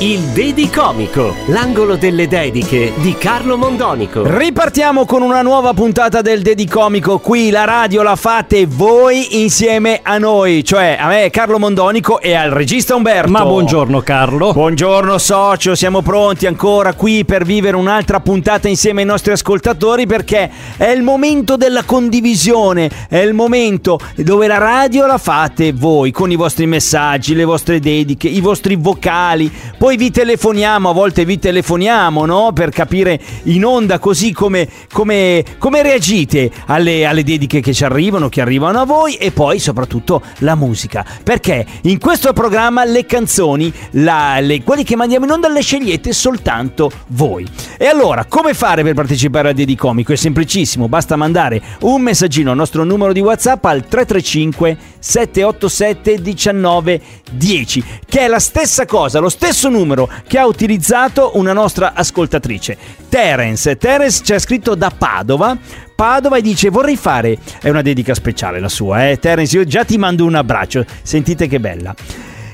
[0.00, 4.22] Il Dedicomico, l'angolo delle dediche di Carlo Mondonico.
[4.26, 7.18] Ripartiamo con una nuova puntata del Dedicomico.
[7.18, 12.34] Qui la radio la fate voi insieme a noi, cioè a me Carlo Mondonico e
[12.34, 13.30] al regista Umberto.
[13.30, 14.52] Ma buongiorno Carlo.
[14.52, 20.50] Buongiorno socio, siamo pronti ancora qui per vivere un'altra puntata insieme ai nostri ascoltatori perché
[20.76, 26.30] è il momento della condivisione, è il momento dove la radio la fate voi con
[26.30, 29.45] i vostri messaggi, le vostre dediche, i vostri vocali.
[29.78, 32.52] Poi vi telefoniamo, a volte vi telefoniamo, no?
[32.52, 38.28] Per capire in onda così come, come, come reagite alle, alle dediche che ci arrivano,
[38.28, 41.04] che arrivano a voi e poi soprattutto la musica.
[41.22, 46.12] Perché in questo programma le canzoni, la, le, quelli che mandiamo in onda le scegliete
[46.12, 47.46] soltanto voi.
[47.78, 50.12] E allora, come fare per partecipare al Dedicomico?
[50.12, 57.00] È semplicissimo, basta mandare un messaggino al nostro numero di WhatsApp al 335 787 19
[57.30, 62.76] 10, che è la stessa cosa, lo stesso numero che ha utilizzato una nostra ascoltatrice,
[63.08, 63.76] Terence.
[63.76, 65.56] Terence ci ha scritto da Padova.
[65.94, 69.84] Padova e dice vorrei fare, è una dedica speciale la sua, eh Terence, io già
[69.84, 71.94] ti mando un abbraccio, sentite che bella.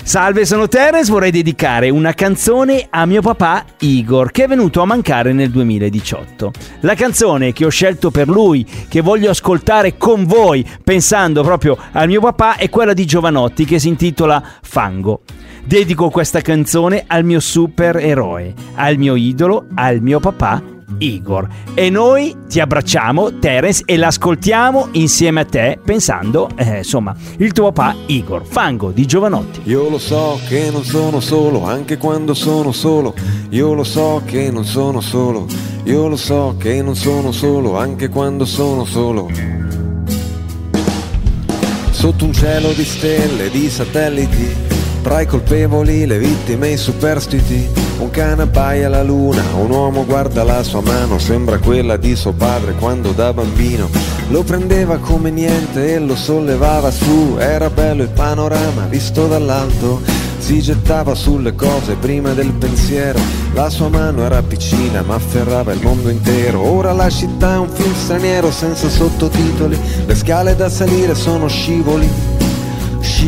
[0.04, 4.84] Salve, sono Terence, vorrei dedicare una canzone a mio papà Igor, che è venuto a
[4.84, 6.50] mancare nel 2018.
[6.80, 12.08] La canzone che ho scelto per lui, che voglio ascoltare con voi, pensando proprio al
[12.08, 15.20] mio papà, è quella di Giovanotti, che si intitola Fango.
[15.64, 21.48] Dedico questa canzone al mio supereroe, al mio idolo, al mio papà Igor.
[21.74, 27.72] E noi ti abbracciamo, Terence, e l'ascoltiamo insieme a te, pensando, eh, insomma, il tuo
[27.72, 28.44] papà Igor.
[28.44, 29.60] Fango di Giovanotti.
[29.64, 33.14] Io lo so che non sono solo, anche quando sono solo.
[33.50, 35.46] Io lo so che non sono solo.
[35.84, 39.28] Io lo so che non sono solo, anche quando sono solo.
[41.90, 44.71] Sotto un cielo di stelle, di satelliti,
[45.02, 47.68] tra i colpevoli, le vittime i superstiti.
[47.98, 52.32] Un cane abbaia alla luna, un uomo guarda la sua mano, sembra quella di suo
[52.32, 57.36] padre quando da bambino lo prendeva come niente e lo sollevava su.
[57.38, 60.00] Era bello il panorama visto dall'alto,
[60.38, 63.20] si gettava sulle cose prima del pensiero.
[63.52, 66.62] La sua mano era piccina ma afferrava il mondo intero.
[66.62, 72.31] Ora la città è un film straniero senza sottotitoli, le scale da salire sono scivoli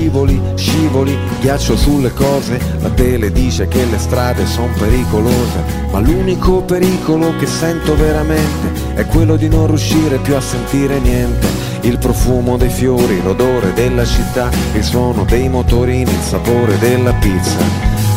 [0.05, 6.61] scivoli, scivoli, ghiaccio sulle cose, la tele dice che le strade sono pericolose, ma l'unico
[6.61, 11.47] pericolo che sento veramente è quello di non riuscire più a sentire niente,
[11.83, 17.57] il profumo dei fiori, l'odore della città, il suono dei motorini, il sapore della pizza.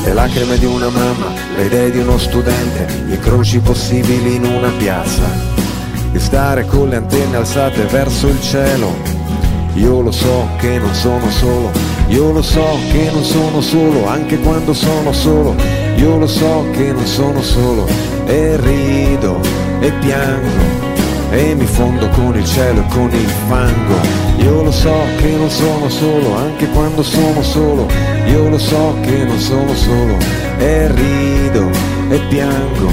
[0.03, 4.71] Le lacrime di una mamma, le idee di uno studente, gli incroci possibili in una
[4.77, 5.23] piazza.
[6.11, 9.16] Di stare con le antenne alzate verso il cielo,
[9.77, 11.71] io lo so che non sono solo,
[12.07, 15.55] io lo so che non sono solo, anche quando sono solo,
[15.95, 17.87] io lo so che non sono solo,
[18.25, 19.39] e rido
[19.79, 20.65] e piango,
[21.29, 24.25] e mi fondo con il cielo e con il fango.
[24.37, 27.87] Io lo so che non sono solo, anche quando sono solo,
[28.25, 30.17] io lo so che non sono solo,
[30.57, 31.69] e rido
[32.09, 32.91] e piango,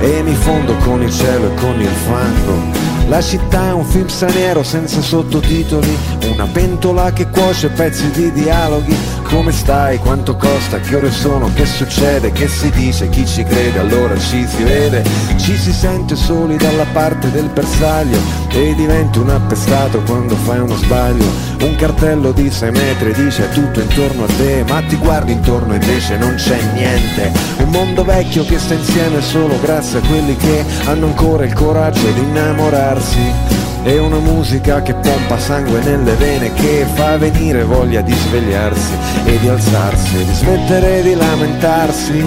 [0.00, 2.94] e mi fondo con il cielo e con il fango.
[3.08, 5.96] La città è un film straniero senza sottotitoli,
[6.28, 8.96] una pentola che cuoce pezzi di dialoghi.
[9.28, 9.98] Come stai?
[9.98, 10.78] Quanto costa?
[10.78, 11.50] Che ore sono?
[11.52, 12.30] Che succede?
[12.30, 13.08] Che si dice?
[13.08, 13.80] Chi ci crede?
[13.80, 15.04] Allora ci si vede.
[15.36, 18.18] Ci si sente soli dalla parte del bersaglio
[18.50, 21.24] e diventi un appestato quando fai uno sbaglio.
[21.60, 25.76] Un cartello di 6 metri dice tutto intorno a te, ma ti guardi intorno e
[25.76, 27.32] invece non c'è niente.
[27.58, 32.10] Un mondo vecchio che sta insieme solo grazie a quelli che hanno ancora il coraggio
[32.12, 38.12] di innamorarsi è una musica che pompa sangue nelle vene Che fa venire voglia di
[38.12, 38.92] svegliarsi
[39.24, 42.24] e di alzarsi Di smettere di lamentarsi.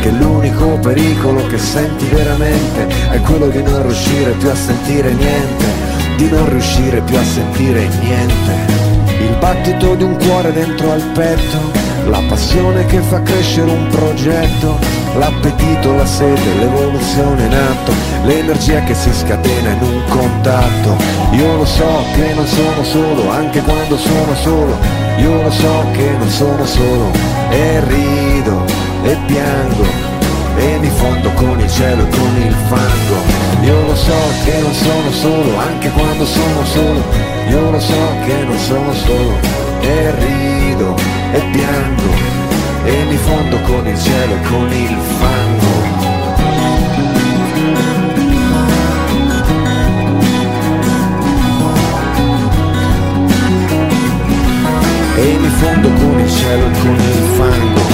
[0.00, 5.64] Che l'unico pericolo che senti veramente È quello di non riuscire più a sentire niente
[6.16, 8.74] Di non riuscire più a sentire niente.
[9.20, 11.58] Il battito di un cuore dentro al petto,
[12.08, 14.78] la passione che fa crescere un progetto,
[15.16, 17.92] l'appetito, la sete, l'evoluzione in atto,
[18.24, 20.96] l'energia che si scatena in un contatto.
[21.32, 24.78] Io lo so che non sono solo, anche quando sono solo,
[25.18, 27.10] io lo so che non sono solo,
[27.50, 28.64] e rido
[29.02, 29.84] e piango,
[30.56, 33.44] e mi fondo con il cielo e con il fango.
[33.62, 34.14] Io lo so
[34.44, 37.02] che non sono solo, anche quando sono solo,
[37.48, 39.38] io lo so che non sono solo,
[39.80, 40.55] e rido
[41.56, 42.10] piango,
[42.84, 45.74] e mi fondo con il cielo e con il fango.
[55.18, 57.84] E mi fondo con il cielo e con il fango.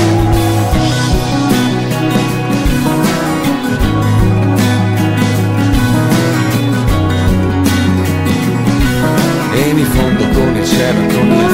[9.55, 11.52] E mi fondo con il cielo e con il fango.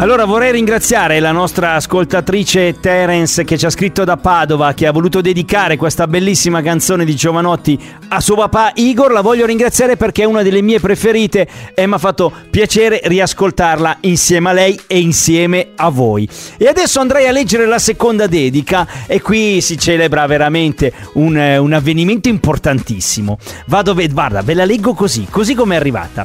[0.00, 4.92] Allora vorrei ringraziare la nostra ascoltatrice Terence che ci ha scritto da Padova, che ha
[4.92, 9.10] voluto dedicare questa bellissima canzone di Giovanotti a suo papà Igor.
[9.10, 13.96] La voglio ringraziare perché è una delle mie preferite e mi ha fatto piacere riascoltarla
[14.02, 16.28] insieme a lei e insieme a voi.
[16.58, 21.58] E adesso andrei a leggere la seconda dedica e qui si celebra veramente un, eh,
[21.58, 23.36] un avvenimento importantissimo.
[23.66, 26.24] Vado, guarda, ve la leggo così, così come è arrivata.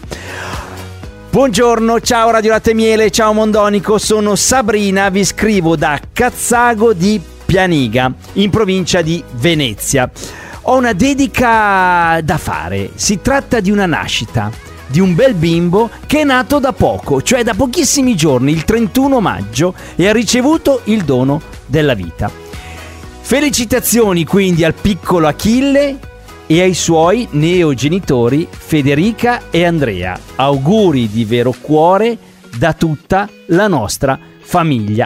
[1.33, 8.13] Buongiorno, ciao Radio Latte Miele, ciao Mondonico, sono Sabrina, vi scrivo da Cazzago di Pianiga,
[8.33, 10.07] in provincia di Venezia.
[10.61, 14.51] Ho una dedica da fare, si tratta di una nascita
[14.85, 19.19] di un bel bimbo che è nato da poco, cioè da pochissimi giorni, il 31
[19.19, 22.29] maggio, e ha ricevuto il dono della vita.
[23.21, 25.97] Felicitazioni quindi al piccolo Achille
[26.53, 30.19] e ai suoi neogenitori Federica e Andrea.
[30.35, 32.15] Auguri di vero cuore
[32.59, 34.32] da tutta la nostra famiglia.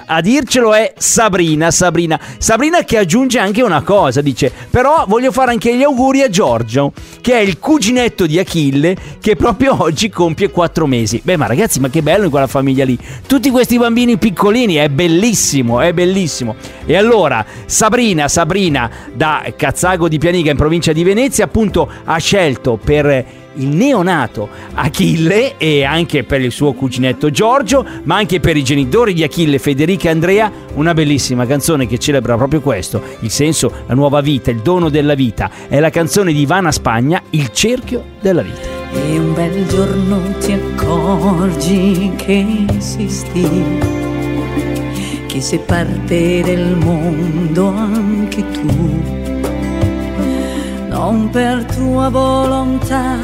[0.07, 5.51] A dircelo è Sabrina, Sabrina, Sabrina che aggiunge anche una cosa, dice, però voglio fare
[5.51, 6.91] anche gli auguri a Giorgio,
[7.21, 11.21] che è il cuginetto di Achille, che proprio oggi compie 4 mesi.
[11.23, 12.99] Beh, ma ragazzi, ma che bello in quella famiglia lì.
[13.25, 16.57] Tutti questi bambini piccolini, è bellissimo, è bellissimo.
[16.85, 22.77] E allora, Sabrina, Sabrina, da Cazzago di Pianiga in provincia di Venezia, appunto, ha scelto
[22.83, 28.63] per il neonato Achille e anche per il suo cuginetto Giorgio, ma anche per i
[28.63, 33.71] genitori di Achille, Federica e Andrea, una bellissima canzone che celebra proprio questo, il senso,
[33.87, 35.49] la nuova vita, il dono della vita.
[35.67, 38.75] È la canzone di Ivana Spagna, Il cerchio della vita.
[38.93, 43.49] E un bel giorno ti accorgi che esisti,
[45.27, 49.01] che sei parte del mondo anche tu,
[50.89, 53.17] non per tua volontà,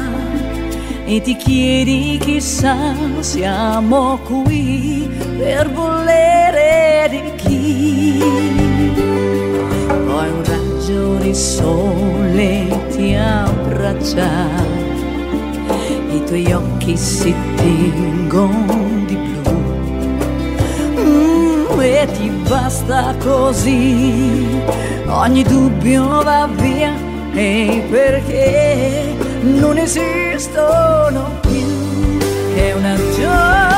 [1.06, 5.08] e ti chiedi chissà siamo qui
[5.38, 8.18] per volere di chi.
[9.86, 14.82] Poi un raggio di sole ti abbraccia
[16.10, 19.42] i tuoi occhi si tingono di blu
[21.00, 24.46] Mm, e ti basta così
[25.08, 26.92] ogni dubbio va via
[27.34, 29.76] e perché non
[30.34, 32.18] esistono più
[32.56, 33.73] è una giostra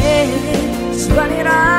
[0.00, 1.75] te svanirà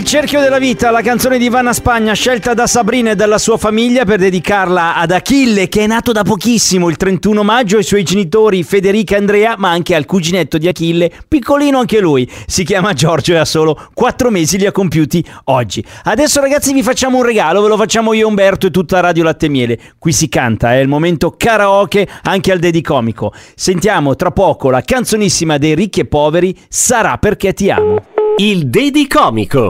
[0.00, 3.58] Il cerchio della vita, la canzone di Ivana Spagna scelta da Sabrina e dalla sua
[3.58, 8.02] famiglia per dedicarla ad Achille che è nato da pochissimo il 31 maggio ai suoi
[8.02, 12.94] genitori Federica e Andrea ma anche al cuginetto di Achille, piccolino anche lui, si chiama
[12.94, 15.84] Giorgio e ha solo 4 mesi li ha compiuti oggi.
[16.04, 19.50] Adesso ragazzi vi facciamo un regalo, ve lo facciamo io Umberto e tutta Radio Latte
[19.50, 23.34] Miele, qui si canta, è il momento karaoke anche al dedicomico.
[23.54, 28.02] Sentiamo tra poco la canzonissima dei ricchi e poveri, Sarà perché ti amo.
[28.38, 29.68] Il Dedi Comico.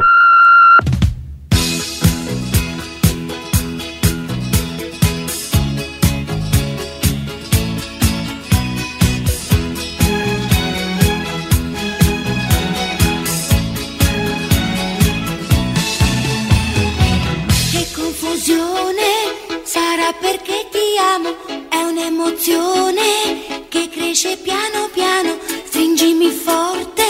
[22.41, 27.05] un'emozione che cresce piano piano, stringimi forte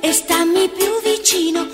[0.00, 1.71] e stammi più vicino.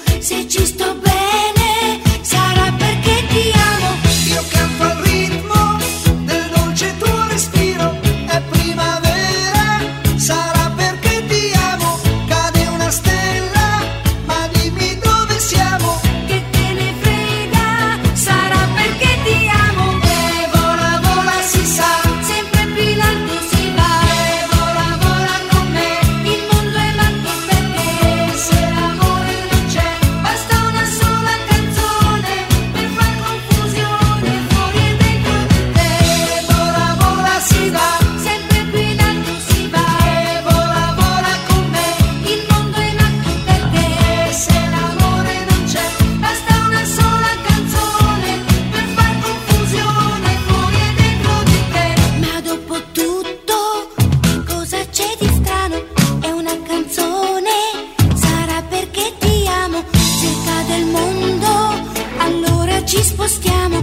[63.37, 63.77] Dios.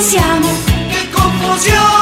[0.00, 0.48] siamo.
[0.88, 1.97] Che confusione!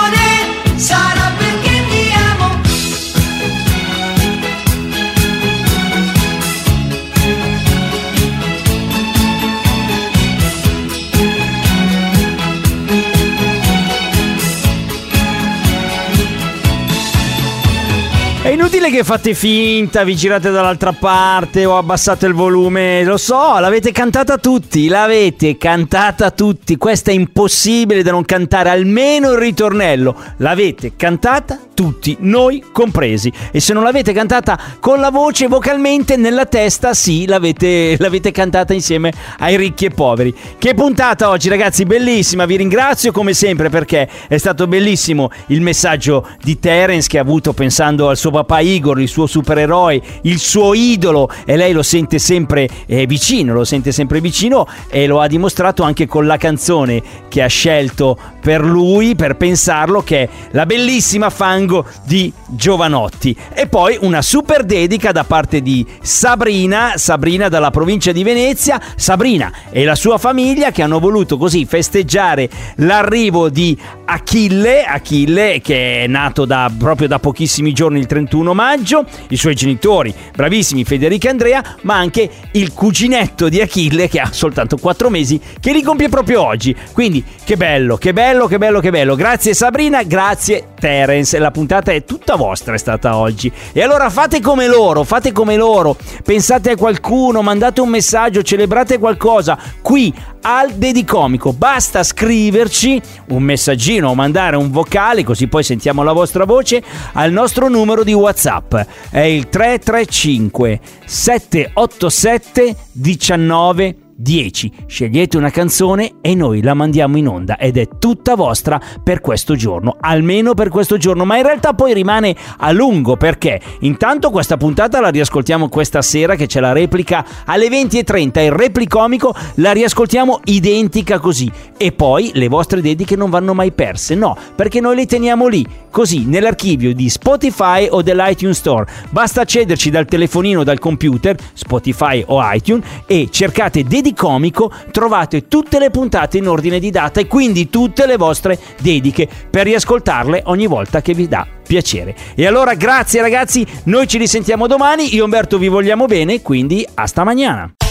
[18.96, 23.04] Che fate finta, vi girate dall'altra parte o abbassate il volume?
[23.04, 26.78] Lo so, l'avete cantata tutti, l'avete cantata tutti.
[26.78, 30.16] Questa è impossibile da non cantare almeno il ritornello.
[30.38, 33.30] L'avete cantata tutti, noi compresi.
[33.52, 38.72] E se non l'avete cantata con la voce, vocalmente, nella testa, sì, l'avete, l'avete cantata
[38.72, 40.34] insieme ai ricchi e poveri.
[40.58, 42.46] Che puntata oggi, ragazzi, bellissima.
[42.46, 47.52] Vi ringrazio come sempre perché è stato bellissimo il messaggio di Terence che ha avuto
[47.52, 51.28] pensando al suo papà Igor, il suo supereroe, il suo idolo.
[51.44, 55.82] E lei lo sente sempre eh, vicino, lo sente sempre vicino e lo ha dimostrato
[55.82, 61.30] anche con la canzone che ha scelto per lui, per pensarlo, che è la bellissima
[61.30, 63.36] Fango di Giovanotti.
[63.52, 69.52] E poi una super dedica da parte di Sabrina, Sabrina dalla provincia di Venezia, Sabrina
[69.72, 76.06] e la sua famiglia che hanno voluto così festeggiare l'arrivo di Achille, Achille che è
[76.06, 81.30] nato da, proprio da pochissimi giorni il 31 maggio, i suoi genitori, bravissimi Federica e
[81.32, 86.08] Andrea, ma anche il cuginetto di Achille che ha soltanto 4 mesi, che li compie
[86.08, 86.76] proprio oggi.
[86.92, 89.14] Quindi che bello, che bello, che bello, che bello.
[89.14, 91.38] Grazie Sabrina, grazie Terence.
[91.38, 93.50] La puntata è tutta vostra, è stata oggi.
[93.72, 95.96] E allora fate come loro, fate come loro.
[96.22, 99.58] Pensate a qualcuno, mandate un messaggio, celebrate qualcosa.
[99.80, 106.12] Qui al Dedicomico basta scriverci un messaggino o mandare un vocale, così poi sentiamo la
[106.12, 106.82] vostra voce,
[107.14, 108.74] al nostro numero di WhatsApp.
[109.10, 114.72] È il 335 787 19 10.
[114.86, 119.54] Scegliete una canzone e noi la mandiamo in onda ed è tutta vostra per questo
[119.54, 124.56] giorno, almeno per questo giorno, ma in realtà poi rimane a lungo perché intanto questa
[124.56, 130.40] puntata la riascoltiamo questa sera che c'è la replica alle 20.30, il replicomico la riascoltiamo
[130.44, 135.06] identica così e poi le vostre dediche non vanno mai perse, no, perché noi le
[135.06, 138.86] teniamo lì, così nell'archivio di Spotify o dell'iTunes Store.
[139.10, 145.48] Basta accederci dal telefonino o dal computer, Spotify o iTunes e cercate dediche Comico trovate
[145.48, 150.42] tutte le puntate in ordine di data e quindi tutte le vostre dediche per riascoltarle
[150.46, 152.14] ogni volta che vi dà piacere.
[152.34, 157.06] E allora grazie ragazzi, noi ci risentiamo domani, io Umberto vi vogliamo bene, quindi a
[157.06, 157.85] stamaniana.